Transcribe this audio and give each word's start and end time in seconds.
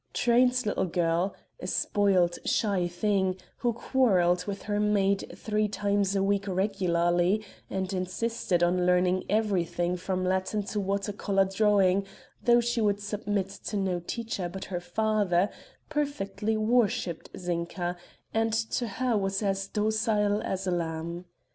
Truyn's 0.15 0.65
little 0.65 0.87
girl 0.87 1.35
a 1.59 1.67
spoilt, 1.67 2.39
shy 2.43 2.87
thing, 2.87 3.35
who 3.57 3.71
quarrelled 3.71 4.45
with 4.47 4.63
her 4.63 4.79
maid 4.79 5.31
three 5.35 5.67
times 5.67 6.15
a 6.15 6.23
week 6.23 6.47
regularly 6.47 7.45
and 7.69 7.93
insisted 7.93 8.63
on 8.63 8.87
learning 8.87 9.25
everything 9.29 9.95
from 9.95 10.23
Latin 10.25 10.63
to 10.63 10.79
water 10.79 11.13
color 11.13 11.45
drawing, 11.45 12.03
though 12.41 12.59
she 12.61 12.81
would 12.81 12.99
submit 12.99 13.49
to 13.65 13.77
no 13.77 13.99
teacher 13.99 14.49
but 14.49 14.65
her 14.65 14.81
father, 14.81 15.51
perfectly 15.87 16.57
worshipped 16.57 17.29
Zinka 17.37 17.95
and 18.33 18.53
to 18.53 18.87
her 18.87 19.15
was 19.15 19.43
as 19.43 19.67
docile 19.67 20.41
as 20.41 20.65
a 20.65 20.71
lamb. 20.71 21.25